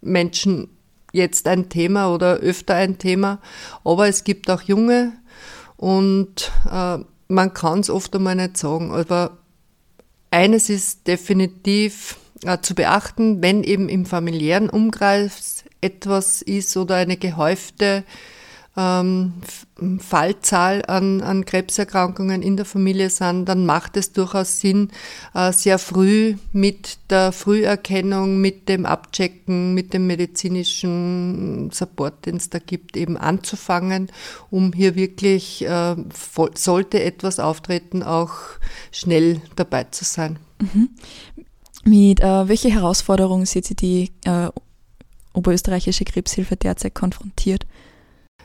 Menschen 0.00 0.68
jetzt 1.12 1.46
ein 1.46 1.68
Thema 1.68 2.12
oder 2.12 2.34
öfter 2.36 2.74
ein 2.74 2.98
Thema. 2.98 3.40
Aber 3.84 4.08
es 4.08 4.24
gibt 4.24 4.50
auch 4.50 4.62
junge 4.62 5.12
und 5.76 6.50
äh, 6.70 6.98
man 7.28 7.54
kann 7.54 7.80
es 7.80 7.90
oft 7.90 8.14
einmal 8.14 8.34
nicht 8.34 8.56
sagen. 8.56 8.92
Aber 8.92 9.38
eines 10.30 10.68
ist 10.68 11.06
definitiv 11.06 12.16
äh, 12.44 12.58
zu 12.60 12.74
beachten, 12.74 13.40
wenn 13.42 13.62
eben 13.62 13.88
im 13.88 14.04
familiären 14.04 14.68
Umkreis 14.68 15.63
etwas 15.84 16.42
ist 16.42 16.76
oder 16.76 16.96
eine 16.96 17.16
gehäufte 17.16 18.04
ähm, 18.76 19.34
Fallzahl 20.00 20.82
an, 20.86 21.20
an 21.20 21.44
Krebserkrankungen 21.44 22.42
in 22.42 22.56
der 22.56 22.66
Familie 22.66 23.10
sind, 23.10 23.46
dann 23.46 23.66
macht 23.66 23.96
es 23.96 24.12
durchaus 24.12 24.60
Sinn, 24.60 24.90
äh, 25.34 25.52
sehr 25.52 25.78
früh 25.78 26.36
mit 26.52 26.98
der 27.10 27.32
Früherkennung, 27.32 28.40
mit 28.40 28.68
dem 28.68 28.86
Abchecken, 28.86 29.74
mit 29.74 29.94
dem 29.94 30.06
medizinischen 30.06 31.70
Support, 31.72 32.26
den 32.26 32.36
es 32.36 32.50
da 32.50 32.58
gibt, 32.58 32.96
eben 32.96 33.16
anzufangen, 33.16 34.10
um 34.50 34.72
hier 34.72 34.96
wirklich, 34.96 35.64
äh, 35.64 35.96
sollte 36.54 37.02
etwas 37.02 37.38
auftreten, 37.38 38.02
auch 38.02 38.32
schnell 38.90 39.40
dabei 39.54 39.84
zu 39.84 40.04
sein. 40.04 40.38
Mhm. 40.60 40.88
Mit 41.84 42.20
äh, 42.20 42.48
welche 42.48 42.70
Herausforderungen 42.70 43.46
sieht 43.46 43.66
Sie 43.66 43.76
die 43.76 44.10
äh, 44.24 44.48
Oberösterreichische 45.34 46.04
Krebshilfe 46.04 46.56
derzeit 46.56 46.94
konfrontiert? 46.94 47.66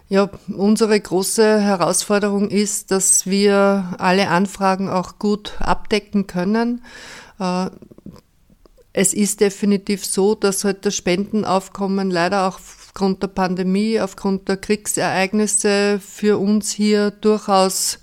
Ja, 0.10 0.29
unsere 0.48 1.00
große 1.00 1.62
Herausforderung 1.62 2.50
ist, 2.50 2.91
dass 2.91 3.27
wir 3.27 3.96
alle 4.00 4.29
Anfragen 4.29 4.89
auch 4.89 5.19
gut 5.19 5.53
abdecken 5.60 6.25
können. 6.25 6.84
Äh, 7.39 7.69
es 8.91 9.13
ist 9.13 9.39
definitiv 9.39 10.03
so, 10.03 10.34
dass 10.34 10.63
halt 10.63 10.86
das 10.86 10.96
Spendenaufkommen 10.96 12.10
leider 12.10 12.48
auch 12.48 12.60
aufgrund 12.60 13.22
der 13.22 13.27
Pandemie, 13.27 14.01
aufgrund 14.01 14.50
der 14.50 14.58
Kriegsereignisse 14.58 16.00
für 16.00 16.39
uns 16.39 16.72
hier 16.72 17.12
durchaus 17.12 18.00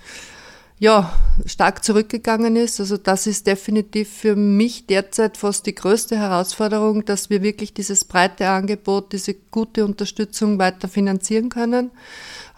ja, 0.79 1.11
stark 1.47 1.85
zurückgegangen 1.85 2.57
ist. 2.57 2.81
Also 2.81 2.97
das 2.97 3.27
ist 3.27 3.47
definitiv 3.47 4.11
für 4.11 4.37
mich 4.37 4.87
derzeit 4.87 5.37
fast 5.37 5.67
die 5.67 5.75
größte 5.75 6.19
Herausforderung, 6.19 7.05
dass 7.05 7.31
wir 7.31 7.43
wirklich 7.43 7.73
dieses 7.73 8.05
breite 8.05 8.49
Angebot, 8.49 9.13
diese 9.13 9.35
gute 9.35 9.85
Unterstützung 9.85 10.59
weiter 10.59 10.89
finanzieren 10.89 11.49
können. 11.49 11.91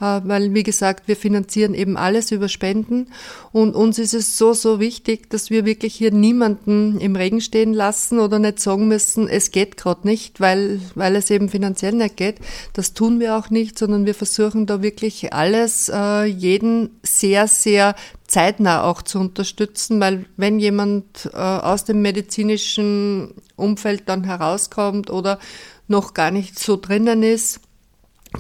Äh, 0.01 0.21
weil, 0.25 0.55
wie 0.55 0.63
gesagt, 0.63 1.09
wir 1.09 1.17
finanzieren 1.17 1.75
eben 1.75 1.97
alles 1.97 2.31
über 2.31 2.49
Spenden 2.49 3.09
und 3.51 3.75
uns 3.75 3.99
ist 3.99 4.15
es 4.15 4.39
so, 4.39 4.53
so 4.53 4.79
wichtig, 4.79 5.29
dass 5.31 5.51
wir 5.51 5.65
wirklich 5.65 5.95
hier 5.95 6.13
niemanden 6.13 7.01
im 7.01 7.17
Regen 7.17 7.41
stehen 7.41 7.73
lassen 7.73 8.21
oder 8.21 8.39
nicht 8.39 8.61
sagen 8.61 8.87
müssen, 8.87 9.29
es 9.29 9.51
geht 9.51 9.77
gerade 9.77 10.07
nicht, 10.07 10.41
weil, 10.41 10.81
weil 10.95 11.17
es 11.17 11.31
eben 11.31 11.49
finanziell 11.49 11.95
nicht 11.95 12.17
geht. 12.17 12.37
Das 12.75 12.95
tun 12.95 13.19
wir 13.19 13.37
auch 13.37 13.51
nicht, 13.51 13.77
sondern 13.77 14.07
wir 14.07 14.15
versuchen 14.15 14.67
da 14.67 14.83
wirklich 14.83 15.33
alles, 15.33 15.91
äh, 15.93 16.25
jeden 16.25 16.91
sehr, 17.03 17.49
sehr 17.49 17.97
zeitnah 18.27 18.85
auch 18.85 19.03
zu 19.03 19.19
unterstützen, 19.19 20.01
weil 20.01 20.27
wenn 20.37 20.59
jemand 20.59 21.31
äh, 21.33 21.37
aus 21.37 21.85
dem 21.85 22.03
medizinischen 22.03 23.35
Umfeld 23.57 24.09
dann 24.09 24.25
herauskommt 24.25 25.11
oder 25.11 25.39
noch 25.87 26.15
gar 26.15 26.31
nicht 26.31 26.59
so 26.59 26.77
drinnen 26.77 27.23
ist, 27.23 27.61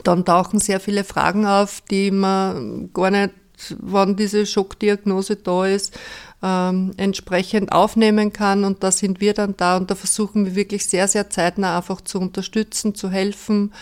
dann 0.04 0.24
tauchen 0.24 0.60
sehr 0.60 0.80
viele 0.80 1.04
Fragen 1.04 1.46
auf, 1.46 1.80
die 1.90 2.10
man 2.10 2.90
gar 2.92 3.10
nicht, 3.10 3.32
wann 3.78 4.16
diese 4.16 4.46
Schockdiagnose 4.46 5.36
da 5.36 5.66
ist, 5.66 5.98
ähm, 6.42 6.92
entsprechend 6.96 7.72
aufnehmen 7.72 8.32
kann. 8.32 8.64
Und 8.64 8.82
da 8.82 8.92
sind 8.92 9.20
wir 9.20 9.34
dann 9.34 9.56
da 9.56 9.76
und 9.76 9.90
da 9.90 9.94
versuchen 9.94 10.46
wir 10.46 10.54
wirklich 10.54 10.86
sehr, 10.86 11.08
sehr 11.08 11.30
zeitnah 11.30 11.76
einfach 11.76 12.00
zu 12.00 12.20
unterstützen, 12.20 12.94
zu 12.94 13.10
helfen. 13.10 13.72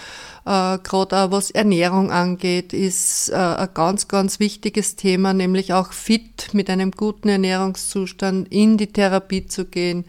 Äh, 0.45 0.79
Gerade 0.79 1.17
auch 1.19 1.31
was 1.31 1.51
Ernährung 1.51 2.11
angeht, 2.11 2.73
ist 2.73 3.29
äh, 3.29 3.35
ein 3.35 3.69
ganz, 3.75 4.09
ganz 4.09 4.41
wichtiges 4.41 4.97
Thema, 4.97 5.35
nämlich 5.35 5.73
auch 5.73 5.93
fit 5.93 6.55
mit 6.55 6.71
einem 6.71 6.93
guten 6.93 7.29
Ernährungszustand 7.29 8.49
in 8.53 8.79
die 8.79 8.89
Therapie 8.89 9.47
zu 9.47 9.67
gehen 9.67 10.05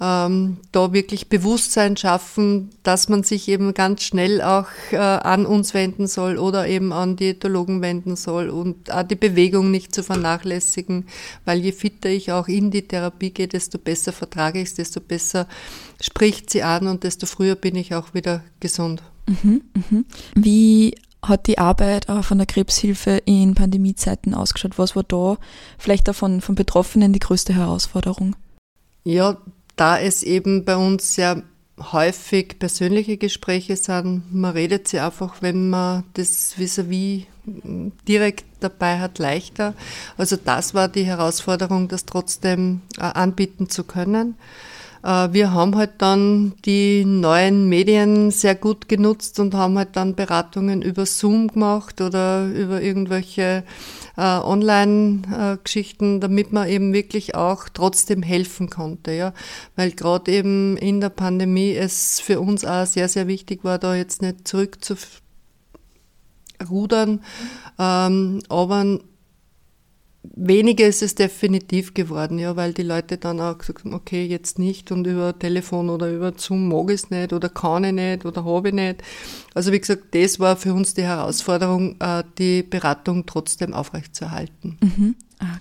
ähm, 0.00 0.58
da 0.72 0.92
wirklich 0.92 1.28
Bewusstsein 1.28 1.96
schaffen, 1.96 2.70
dass 2.82 3.08
man 3.08 3.22
sich 3.22 3.48
eben 3.48 3.74
ganz 3.74 4.02
schnell 4.02 4.42
auch 4.42 4.66
äh, 4.90 4.96
an 4.96 5.46
uns 5.46 5.72
wenden 5.72 6.08
soll 6.08 6.36
oder 6.36 6.66
eben 6.66 6.92
an 6.92 7.16
Diätologen 7.16 7.80
wenden 7.80 8.16
soll 8.16 8.50
und 8.50 8.92
auch 8.92 9.04
die 9.04 9.14
Bewegung 9.14 9.70
nicht 9.70 9.94
zu 9.94 10.02
vernachlässigen, 10.02 11.06
weil 11.44 11.60
je 11.60 11.72
fitter 11.84 12.08
ich 12.08 12.32
auch 12.32 12.48
in 12.48 12.70
die 12.70 12.88
Therapie 12.88 13.28
gehe, 13.28 13.46
desto 13.46 13.76
besser 13.76 14.10
vertrage 14.10 14.58
ich 14.58 14.68
es, 14.68 14.74
desto 14.74 15.02
besser 15.02 15.46
spricht 16.00 16.48
sie 16.48 16.62
an 16.62 16.86
und 16.86 17.04
desto 17.04 17.26
früher 17.26 17.56
bin 17.56 17.76
ich 17.76 17.94
auch 17.94 18.14
wieder 18.14 18.42
gesund. 18.58 19.02
Mhm, 19.26 19.60
mh. 19.90 20.04
Wie 20.34 20.94
hat 21.22 21.46
die 21.46 21.58
Arbeit 21.58 22.06
von 22.06 22.38
der 22.38 22.46
Krebshilfe 22.46 23.20
in 23.26 23.54
Pandemiezeiten 23.54 24.32
ausgeschaut? 24.32 24.78
Was 24.78 24.96
war 24.96 25.02
da 25.02 25.36
vielleicht 25.76 26.08
auch 26.08 26.14
von, 26.14 26.40
von 26.40 26.54
Betroffenen 26.54 27.12
die 27.12 27.18
größte 27.18 27.52
Herausforderung? 27.52 28.34
Ja, 29.04 29.36
da 29.76 29.98
es 29.98 30.22
eben 30.22 30.64
bei 30.64 30.76
uns 30.76 31.14
sehr 31.14 31.42
häufig 31.78 32.58
persönliche 32.58 33.16
Gespräche 33.16 33.76
sind, 33.76 34.32
man 34.32 34.52
redet 34.52 34.88
sie 34.88 35.00
einfach, 35.00 35.36
wenn 35.40 35.70
man 35.70 36.04
das 36.14 36.54
vis-à-vis 36.56 37.24
-vis 37.46 37.92
direkt 38.08 38.44
dabei 38.60 39.00
hat, 39.00 39.18
leichter. 39.18 39.74
Also 40.16 40.36
das 40.36 40.74
war 40.74 40.88
die 40.88 41.04
Herausforderung, 41.04 41.88
das 41.88 42.06
trotzdem 42.06 42.80
äh, 42.96 43.02
anbieten 43.02 43.68
zu 43.68 43.84
können. 43.84 44.36
Äh, 45.02 45.32
wir 45.32 45.52
haben 45.52 45.76
halt 45.76 45.92
dann 45.98 46.54
die 46.64 47.04
neuen 47.04 47.68
Medien 47.68 48.30
sehr 48.30 48.54
gut 48.54 48.88
genutzt 48.88 49.38
und 49.38 49.54
haben 49.54 49.76
halt 49.76 49.96
dann 49.96 50.14
Beratungen 50.14 50.80
über 50.80 51.04
Zoom 51.06 51.48
gemacht 51.48 52.00
oder 52.00 52.46
über 52.46 52.80
irgendwelche 52.80 53.64
äh, 54.16 54.22
Online-Geschichten, 54.22 56.20
damit 56.20 56.52
man 56.52 56.68
eben 56.68 56.92
wirklich 56.92 57.34
auch 57.34 57.68
trotzdem 57.72 58.22
helfen 58.22 58.70
konnte, 58.70 59.12
ja. 59.12 59.32
Weil 59.76 59.92
gerade 59.92 60.30
eben 60.32 60.76
in 60.76 61.00
der 61.00 61.10
Pandemie 61.10 61.74
es 61.74 62.20
für 62.20 62.40
uns 62.40 62.64
auch 62.64 62.86
sehr, 62.86 63.08
sehr 63.08 63.26
wichtig 63.26 63.64
war, 63.64 63.78
da 63.78 63.94
jetzt 63.94 64.22
nicht 64.22 64.46
zurück 64.46 64.84
zu 64.84 64.96
rudern. 66.68 67.20
Ähm, 67.78 68.42
aber 68.48 68.98
weniger 70.34 70.86
ist 70.86 71.02
es 71.02 71.14
definitiv 71.14 71.94
geworden, 71.94 72.38
ja, 72.38 72.56
weil 72.56 72.72
die 72.72 72.82
Leute 72.82 73.18
dann 73.18 73.40
auch 73.40 73.58
gesagt 73.58 73.84
haben, 73.84 73.94
okay, 73.94 74.24
jetzt 74.24 74.58
nicht 74.58 74.90
und 74.90 75.06
über 75.06 75.38
Telefon 75.38 75.90
oder 75.90 76.10
über 76.10 76.32
Zoom 76.36 76.68
mag 76.68 76.88
ich 76.88 77.02
es 77.02 77.10
nicht 77.10 77.32
oder 77.32 77.48
kann 77.48 77.84
ich 77.84 77.92
nicht 77.92 78.24
oder 78.24 78.44
habe 78.44 78.68
ich 78.68 78.74
nicht. 78.74 79.02
Also 79.54 79.72
wie 79.72 79.80
gesagt, 79.80 80.14
das 80.14 80.40
war 80.40 80.56
für 80.56 80.74
uns 80.74 80.94
die 80.94 81.02
Herausforderung, 81.02 81.96
äh, 82.00 82.24
die 82.38 82.62
Beratung 82.62 83.26
trotzdem 83.26 83.74
aufrechtzuerhalten. 83.74 84.78
Mhm. 84.80 85.14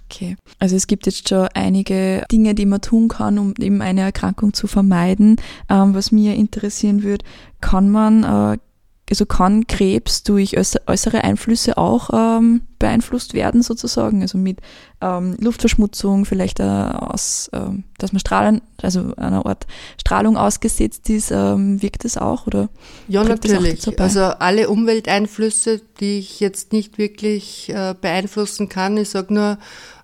Okay. 0.05 0.35
Also 0.59 0.75
es 0.75 0.87
gibt 0.87 1.05
jetzt 1.05 1.27
schon 1.27 1.47
einige 1.53 2.23
Dinge, 2.31 2.55
die 2.55 2.65
man 2.65 2.81
tun 2.81 3.07
kann, 3.07 3.37
um 3.37 3.53
eben 3.59 3.81
eine 3.81 4.01
Erkrankung 4.01 4.53
zu 4.53 4.67
vermeiden. 4.67 5.37
Ähm, 5.69 5.93
was 5.93 6.11
mir 6.11 6.35
interessieren 6.35 7.03
würde, 7.03 7.25
kann 7.59 7.89
man 7.89 8.23
äh, 8.23 8.57
also 9.09 9.25
kann 9.25 9.67
Krebs 9.67 10.23
durch 10.23 10.55
äußere 10.57 11.23
Einflüsse 11.23 11.77
auch 11.77 12.09
ähm, 12.13 12.61
beeinflusst 12.79 13.33
werden 13.33 13.61
sozusagen, 13.61 14.21
also 14.21 14.37
mit 14.37 14.59
ähm, 15.01 15.35
Luftverschmutzung, 15.39 16.25
vielleicht 16.25 16.59
äh, 16.59 16.63
aus, 16.63 17.49
äh, 17.51 17.59
dass 17.97 18.13
man 18.13 18.19
Strahlen, 18.21 18.61
also 18.81 19.13
einer 19.17 19.45
Art 19.45 19.67
Strahlung 19.99 20.37
ausgesetzt 20.37 21.09
ist, 21.09 21.31
ähm, 21.31 21.81
wirkt 21.81 22.05
das 22.05 22.17
auch 22.17 22.47
oder? 22.47 22.69
Ja, 23.07 23.23
natürlich. 23.23 23.87
Also 23.99 24.21
alle 24.21 24.69
Umwelteinflüsse, 24.69 25.81
die 25.99 26.19
ich 26.19 26.39
jetzt 26.39 26.71
nicht 26.71 26.97
wirklich 26.97 27.69
äh, 27.69 27.95
beeinflussen 27.99 28.69
kann, 28.69 28.97
ich 28.97 29.09
sage 29.09 29.33
nur 29.33 29.57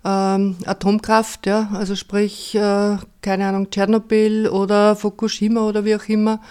ähm, 0.03 0.57
Atomkraft, 0.65 1.47
ja, 1.47 1.69
also 1.73 1.95
sprich, 1.95 2.53
äh, 2.55 2.97
keine 3.21 3.47
Ahnung, 3.47 3.69
Tschernobyl 3.69 4.47
oder 4.49 4.95
Fukushima 4.95 5.61
oder 5.61 5.85
wie 5.85 5.95
auch 5.95 6.07
immer, 6.07 6.41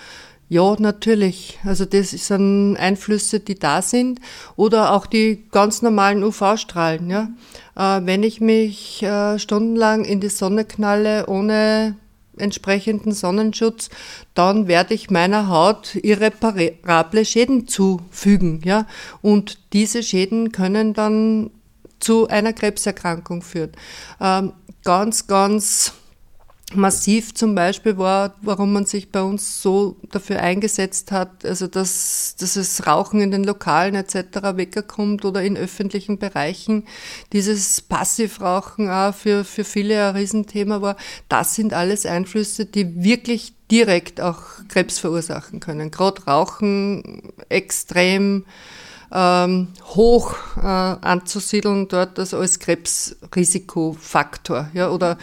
ja, 0.48 0.76
natürlich. 0.78 1.58
Also 1.64 1.84
das 1.84 2.10
sind 2.10 2.76
Einflüsse, 2.76 3.40
die 3.40 3.58
da 3.58 3.82
sind. 3.82 4.20
Oder 4.56 4.92
auch 4.94 5.06
die 5.06 5.44
ganz 5.50 5.82
normalen 5.82 6.24
UV-Strahlen. 6.24 7.10
Ja. 7.10 7.28
Äh, 7.76 8.06
wenn 8.06 8.22
ich 8.22 8.40
mich 8.40 9.02
äh, 9.02 9.38
stundenlang 9.38 10.04
in 10.04 10.20
die 10.20 10.30
Sonne 10.30 10.64
knalle 10.64 11.26
ohne 11.26 11.96
entsprechenden 12.38 13.12
Sonnenschutz, 13.12 13.90
dann 14.34 14.68
werde 14.68 14.94
ich 14.94 15.10
meiner 15.10 15.48
Haut 15.48 15.96
irreparable 15.96 17.24
Schäden 17.24 17.68
zufügen. 17.68 18.62
Ja. 18.64 18.86
Und 19.20 19.58
diese 19.74 20.02
Schäden 20.02 20.52
können 20.52 20.94
dann 20.94 21.50
zu 22.00 22.28
einer 22.28 22.54
Krebserkrankung 22.54 23.42
führen. 23.42 23.72
Ähm, 24.20 24.52
ganz, 24.84 25.26
ganz 25.26 25.92
massiv 26.74 27.34
zum 27.34 27.54
Beispiel 27.54 27.96
war, 27.96 28.34
warum 28.42 28.72
man 28.72 28.84
sich 28.84 29.10
bei 29.10 29.22
uns 29.22 29.62
so 29.62 29.96
dafür 30.10 30.40
eingesetzt 30.40 31.12
hat, 31.12 31.44
also 31.44 31.66
dass, 31.66 32.36
dass 32.38 32.56
es 32.56 32.86
Rauchen 32.86 33.20
in 33.20 33.30
den 33.30 33.44
Lokalen 33.44 33.94
etc. 33.94 34.14
wegkommt 34.54 35.24
oder 35.24 35.42
in 35.42 35.56
öffentlichen 35.56 36.18
Bereichen. 36.18 36.84
Dieses 37.32 37.80
Passivrauchen 37.80 38.90
auch 38.90 39.14
für, 39.14 39.44
für 39.44 39.64
viele 39.64 40.08
ein 40.08 40.16
Riesenthema 40.16 40.82
war. 40.82 40.96
Das 41.28 41.54
sind 41.54 41.72
alles 41.72 42.04
Einflüsse, 42.04 42.66
die 42.66 43.02
wirklich 43.02 43.54
direkt 43.70 44.20
auch 44.20 44.42
Krebs 44.68 44.98
verursachen 44.98 45.60
können. 45.60 45.90
Gerade 45.90 46.24
Rauchen 46.24 47.32
extrem 47.48 48.44
ähm, 49.10 49.68
hoch 49.84 50.34
äh, 50.58 50.66
anzusiedeln 50.66 51.88
dort 51.88 52.18
also 52.18 52.36
als 52.38 52.58
Krebsrisikofaktor 52.58 54.68
ja, 54.74 54.90
oder 54.90 55.16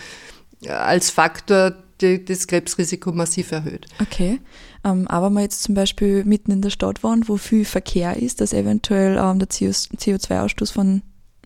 als 0.67 1.09
Faktor 1.09 1.75
das 1.99 2.47
Krebsrisiko 2.47 3.11
massiv 3.11 3.51
erhöht. 3.51 3.85
Okay. 4.01 4.41
Ähm, 4.83 5.07
aber 5.07 5.29
man 5.29 5.43
jetzt 5.43 5.63
zum 5.63 5.75
Beispiel 5.75 6.25
mitten 6.25 6.51
in 6.51 6.61
der 6.61 6.69
Stadt 6.69 7.03
wohnt, 7.03 7.29
wo 7.29 7.37
viel 7.37 7.65
Verkehr 7.65 8.17
ist, 8.17 8.41
dass 8.41 8.53
eventuell 8.53 9.17
ähm, 9.17 9.39
der 9.39 9.47
CO2-Ausstoß 9.47 10.71
von 10.71 11.01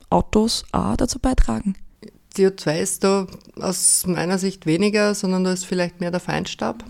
Autos 0.09 0.65
auch 0.71 0.97
dazu 0.97 1.19
beitragen? 1.19 1.75
CO2 2.35 2.79
ist 2.79 3.03
da 3.03 3.27
aus 3.55 4.05
meiner 4.07 4.37
Sicht 4.37 4.65
weniger, 4.65 5.13
sondern 5.13 5.43
da 5.43 5.53
ist 5.53 5.65
vielleicht 5.65 5.99
mehr 5.99 6.11
der 6.11 6.19
Feinstaub, 6.19 6.83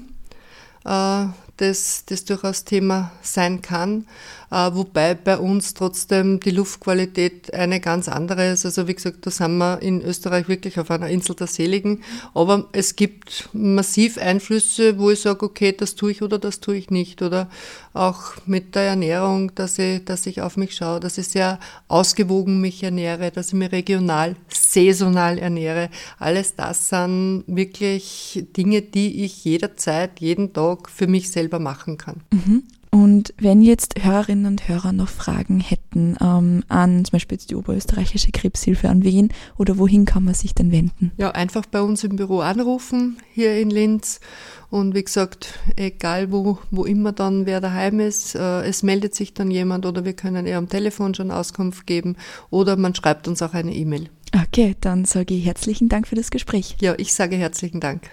äh, 0.85 1.25
das, 1.57 2.05
das 2.05 2.25
durchaus 2.25 2.63
Thema 2.63 3.11
sein 3.21 3.61
kann. 3.61 4.05
Äh, 4.51 4.71
wobei 4.73 5.13
bei 5.13 5.37
uns 5.37 5.73
trotzdem 5.73 6.39
die 6.39 6.51
Luftqualität 6.51 7.53
eine 7.53 7.79
ganz 7.79 8.07
andere 8.07 8.51
ist. 8.51 8.65
Also 8.65 8.87
wie 8.87 8.95
gesagt, 8.95 9.25
da 9.25 9.31
sind 9.31 9.57
wir 9.57 9.81
in 9.81 10.01
Österreich 10.01 10.47
wirklich 10.47 10.79
auf 10.79 10.89
einer 10.89 11.09
Insel 11.09 11.35
der 11.35 11.47
Seligen. 11.47 12.03
Aber 12.33 12.67
es 12.71 12.95
gibt 12.95 13.49
massiv 13.53 14.17
Einflüsse, 14.17 14.97
wo 14.97 15.11
ich 15.11 15.21
sage, 15.21 15.45
okay, 15.45 15.71
das 15.71 15.95
tue 15.95 16.11
ich 16.11 16.21
oder 16.21 16.39
das 16.39 16.59
tue 16.59 16.77
ich 16.77 16.89
nicht. 16.89 17.21
Oder 17.21 17.49
auch 17.93 18.33
mit 18.45 18.75
der 18.75 18.83
Ernährung, 18.83 19.53
dass 19.55 19.77
ich, 19.77 20.03
dass 20.05 20.25
ich 20.25 20.41
auf 20.41 20.57
mich 20.57 20.75
schaue, 20.75 20.99
dass 20.99 21.17
ich 21.17 21.27
sehr 21.27 21.59
ausgewogen 21.87 22.59
mich 22.59 22.83
ernähre, 22.83 23.31
dass 23.31 23.49
ich 23.49 23.53
mich 23.53 23.71
regional, 23.71 24.35
saisonal 24.47 25.37
ernähre. 25.37 25.89
Alles 26.17 26.55
das 26.55 26.89
sind 26.89 27.43
wirklich 27.47 28.45
Dinge, 28.57 28.81
die 28.81 29.23
ich 29.23 29.43
jederzeit, 29.45 30.19
jeden 30.19 30.53
Tag 30.53 30.89
für 30.89 31.07
mich 31.07 31.29
selber 31.29 31.59
machen 31.59 31.97
kann. 31.97 32.21
Mhm. 32.31 32.63
Und 33.19 33.33
wenn 33.37 33.61
jetzt 33.61 34.01
Hörerinnen 34.01 34.45
und 34.45 34.69
Hörer 34.69 34.93
noch 34.93 35.09
Fragen 35.09 35.59
hätten 35.59 36.15
ähm, 36.21 36.63
an 36.69 37.03
zum 37.03 37.11
Beispiel 37.11 37.37
jetzt 37.37 37.51
die 37.51 37.57
Oberösterreichische 37.57 38.31
Krebshilfe, 38.31 38.87
an 38.87 39.03
wen 39.03 39.33
oder 39.57 39.77
wohin 39.77 40.05
kann 40.05 40.23
man 40.23 40.35
sich 40.35 40.55
denn 40.55 40.71
wenden? 40.71 41.11
Ja, 41.17 41.31
einfach 41.31 41.65
bei 41.65 41.81
uns 41.81 42.05
im 42.05 42.15
Büro 42.15 42.39
anrufen, 42.39 43.17
hier 43.33 43.59
in 43.59 43.71
Linz. 43.71 44.21
Und 44.69 44.95
wie 44.95 45.03
gesagt, 45.03 45.59
egal 45.75 46.31
wo, 46.31 46.59
wo 46.71 46.85
immer 46.85 47.11
dann 47.11 47.45
wer 47.45 47.59
daheim 47.59 47.99
ist, 47.99 48.35
äh, 48.35 48.61
es 48.61 48.83
meldet 48.83 49.15
sich 49.15 49.33
dann 49.33 49.51
jemand 49.51 49.85
oder 49.85 50.05
wir 50.05 50.13
können 50.13 50.45
eher 50.45 50.57
am 50.57 50.69
Telefon 50.69 51.13
schon 51.13 51.29
Auskunft 51.29 51.85
geben 51.85 52.15
oder 52.49 52.77
man 52.77 52.95
schreibt 52.95 53.27
uns 53.27 53.41
auch 53.41 53.53
eine 53.53 53.75
E-Mail. 53.75 54.09
Okay, 54.33 54.77
dann 54.79 55.03
sage 55.03 55.33
ich 55.33 55.45
herzlichen 55.45 55.89
Dank 55.89 56.07
für 56.07 56.15
das 56.15 56.31
Gespräch. 56.31 56.77
Ja, 56.79 56.93
ich 56.97 57.13
sage 57.13 57.35
herzlichen 57.35 57.81
Dank. 57.81 58.09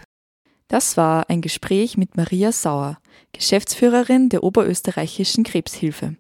Das 0.69 0.97
war 0.97 1.31
ein 1.31 1.43
Gespräch 1.43 1.97
mit 1.97 2.17
Maria 2.17 2.51
Sauer, 2.51 2.99
Geschäftsführerin 3.33 4.29
der 4.29 4.43
Oberösterreichischen 4.43 5.45
Krebshilfe. 5.45 6.17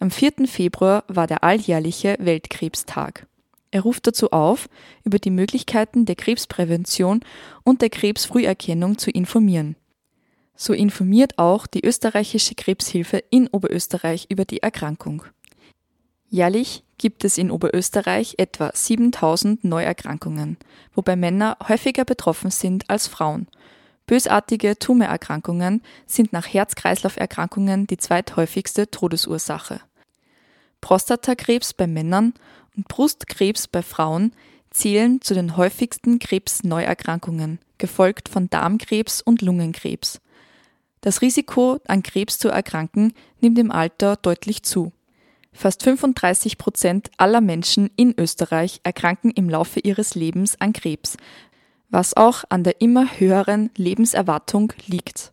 Am 0.00 0.10
4. 0.10 0.48
Februar 0.48 1.04
war 1.06 1.28
der 1.28 1.44
alljährliche 1.44 2.16
Weltkrebstag. 2.18 3.26
Er 3.70 3.82
ruft 3.82 4.06
dazu 4.06 4.32
auf, 4.32 4.68
über 5.04 5.18
die 5.18 5.30
Möglichkeiten 5.30 6.06
der 6.06 6.16
Krebsprävention 6.16 7.20
und 7.62 7.82
der 7.82 7.90
Krebsfrüherkennung 7.90 8.98
zu 8.98 9.10
informieren. 9.10 9.76
So 10.56 10.72
informiert 10.72 11.38
auch 11.38 11.66
die 11.66 11.84
österreichische 11.84 12.54
Krebshilfe 12.56 13.22
in 13.30 13.48
Oberösterreich 13.48 14.26
über 14.28 14.44
die 14.44 14.62
Erkrankung. 14.62 15.24
Jährlich 16.32 16.82
gibt 16.96 17.26
es 17.26 17.36
in 17.36 17.50
Oberösterreich 17.50 18.36
etwa 18.38 18.70
7000 18.72 19.64
Neuerkrankungen, 19.64 20.56
wobei 20.94 21.14
Männer 21.14 21.58
häufiger 21.68 22.06
betroffen 22.06 22.50
sind 22.50 22.88
als 22.88 23.06
Frauen. 23.06 23.48
Bösartige 24.06 24.78
Tumorerkrankungen 24.78 25.82
sind 26.06 26.32
nach 26.32 26.46
Herz-Kreislauf-Erkrankungen 26.46 27.86
die 27.86 27.98
zweithäufigste 27.98 28.90
Todesursache. 28.90 29.82
Prostatakrebs 30.80 31.74
bei 31.74 31.86
Männern 31.86 32.32
und 32.78 32.88
Brustkrebs 32.88 33.68
bei 33.68 33.82
Frauen 33.82 34.32
zählen 34.70 35.20
zu 35.20 35.34
den 35.34 35.58
häufigsten 35.58 36.18
Krebsneuerkrankungen, 36.18 37.58
gefolgt 37.76 38.30
von 38.30 38.48
Darmkrebs 38.48 39.20
und 39.20 39.42
Lungenkrebs. 39.42 40.18
Das 41.02 41.20
Risiko, 41.20 41.78
an 41.86 42.02
Krebs 42.02 42.38
zu 42.38 42.48
erkranken, 42.48 43.12
nimmt 43.40 43.58
im 43.58 43.70
Alter 43.70 44.16
deutlich 44.16 44.62
zu. 44.62 44.92
Fast 45.52 45.82
35 45.82 46.58
Prozent 46.58 47.10
aller 47.18 47.40
Menschen 47.40 47.90
in 47.96 48.14
Österreich 48.18 48.80
erkranken 48.84 49.30
im 49.30 49.48
Laufe 49.48 49.80
ihres 49.80 50.14
Lebens 50.14 50.60
an 50.60 50.72
Krebs, 50.72 51.16
was 51.90 52.16
auch 52.16 52.44
an 52.48 52.64
der 52.64 52.80
immer 52.80 53.06
höheren 53.18 53.70
Lebenserwartung 53.76 54.72
liegt. 54.86 55.32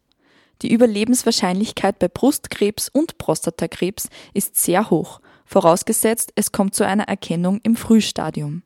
Die 0.62 0.74
Überlebenswahrscheinlichkeit 0.74 2.00
bei 2.00 2.10
Brustkrebs 2.10 2.90
und 2.90 3.18
Prostatakrebs 3.18 4.10
ist 4.34 4.58
sehr 4.58 4.90
hoch, 4.90 5.22
vorausgesetzt 5.46 6.34
es 6.36 6.52
kommt 6.52 6.76
zu 6.76 6.86
einer 6.86 7.06
Erkennung 7.06 7.62
im 7.64 7.78
Frühstadium. 7.78 8.62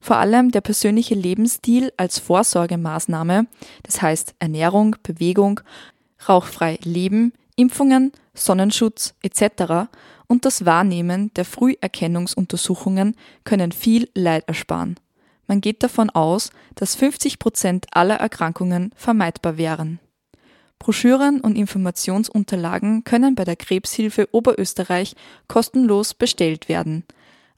Vor 0.00 0.16
allem 0.16 0.50
der 0.50 0.62
persönliche 0.62 1.14
Lebensstil 1.14 1.92
als 1.98 2.18
Vorsorgemaßnahme, 2.18 3.46
das 3.82 4.00
heißt 4.00 4.34
Ernährung, 4.38 4.96
Bewegung, 5.02 5.60
rauchfrei 6.28 6.78
Leben, 6.82 7.34
Impfungen, 7.56 8.10
Sonnenschutz 8.34 9.14
etc 9.22 9.90
und 10.32 10.44
das 10.46 10.64
Wahrnehmen 10.64 11.30
der 11.34 11.44
Früherkennungsuntersuchungen 11.44 13.14
können 13.44 13.70
viel 13.70 14.08
Leid 14.14 14.48
ersparen. 14.48 14.98
Man 15.46 15.60
geht 15.60 15.82
davon 15.82 16.08
aus, 16.08 16.48
dass 16.74 16.94
50 16.94 17.38
Prozent 17.38 17.84
aller 17.90 18.16
Erkrankungen 18.16 18.94
vermeidbar 18.96 19.58
wären. 19.58 20.00
Broschüren 20.78 21.42
und 21.42 21.56
Informationsunterlagen 21.56 23.04
können 23.04 23.34
bei 23.34 23.44
der 23.44 23.56
Krebshilfe 23.56 24.26
Oberösterreich 24.32 25.16
kostenlos 25.48 26.14
bestellt 26.14 26.70
werden. 26.70 27.04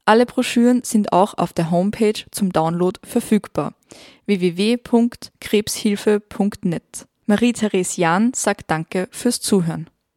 Alle 0.05 0.27
Broschüren 0.27 0.83
sind 0.83 1.13
auch 1.13 1.39
auf 1.39 1.53
der 1.53 1.71
Homepage 1.71 2.25
zum 2.33 2.53
Download 2.53 2.99
verfügbar 3.05 3.75
www.krebshilfe.net. 4.27 7.07
Marie-Therese 7.27 8.01
Jahn 8.01 8.33
sagt 8.35 8.69
Danke 8.69 9.07
fürs 9.13 9.41
Zuhören. 9.41 9.89